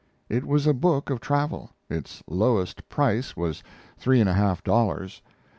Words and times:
It 0.29 0.47
was 0.47 0.65
a 0.65 0.73
book 0.73 1.11
of 1.11 1.19
travel; 1.21 1.69
its 1.87 2.23
lowest 2.27 2.89
price 2.89 3.37
was 3.37 3.61
three 3.99 4.19
and 4.19 4.27
a 4.27 4.33
half 4.33 4.63
dollars. 4.63 5.21